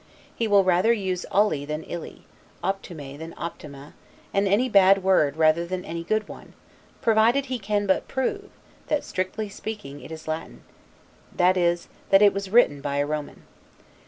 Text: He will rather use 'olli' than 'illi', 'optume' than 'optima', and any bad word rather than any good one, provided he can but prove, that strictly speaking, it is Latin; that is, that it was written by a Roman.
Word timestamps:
He 0.35 0.47
will 0.47 0.63
rather 0.63 0.91
use 0.91 1.27
'olli' 1.31 1.63
than 1.63 1.83
'illi', 1.83 2.23
'optume' 2.63 3.19
than 3.19 3.35
'optima', 3.37 3.93
and 4.33 4.47
any 4.47 4.67
bad 4.67 5.03
word 5.03 5.37
rather 5.37 5.63
than 5.63 5.85
any 5.85 6.03
good 6.03 6.27
one, 6.27 6.53
provided 7.03 7.45
he 7.45 7.59
can 7.59 7.85
but 7.85 8.07
prove, 8.07 8.49
that 8.87 9.03
strictly 9.03 9.47
speaking, 9.47 10.01
it 10.01 10.11
is 10.11 10.27
Latin; 10.27 10.63
that 11.35 11.55
is, 11.55 11.87
that 12.09 12.23
it 12.23 12.33
was 12.33 12.49
written 12.49 12.81
by 12.81 12.95
a 12.97 13.05
Roman. 13.05 13.43